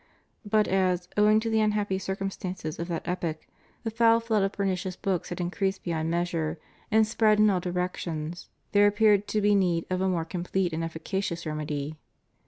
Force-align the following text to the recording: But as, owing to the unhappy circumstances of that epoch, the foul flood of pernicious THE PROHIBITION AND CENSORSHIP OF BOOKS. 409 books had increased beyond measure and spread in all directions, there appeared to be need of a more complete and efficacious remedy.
But 0.43 0.67
as, 0.67 1.07
owing 1.15 1.39
to 1.41 1.49
the 1.51 1.59
unhappy 1.59 1.99
circumstances 1.99 2.79
of 2.79 2.87
that 2.87 3.07
epoch, 3.07 3.45
the 3.83 3.91
foul 3.91 4.19
flood 4.19 4.41
of 4.41 4.51
pernicious 4.51 4.95
THE 4.95 5.01
PROHIBITION 5.03 5.37
AND 5.39 5.53
CENSORSHIP 5.53 5.77
OF 5.79 5.83
BOOKS. 5.83 5.83
409 5.83 5.83
books 5.83 5.83
had 5.83 5.83
increased 5.83 5.83
beyond 5.83 6.09
measure 6.09 6.59
and 6.89 7.07
spread 7.07 7.37
in 7.39 7.49
all 7.51 7.59
directions, 7.59 8.49
there 8.71 8.87
appeared 8.87 9.27
to 9.27 9.41
be 9.41 9.53
need 9.53 9.85
of 9.91 10.01
a 10.01 10.09
more 10.09 10.25
complete 10.25 10.73
and 10.73 10.83
efficacious 10.83 11.45
remedy. 11.45 11.99